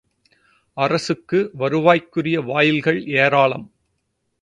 [0.77, 3.67] அரசுக்கு வருவாய்க்குரிய வாயில்கள் ஏராளம்!